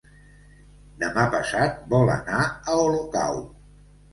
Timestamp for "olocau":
2.89-3.39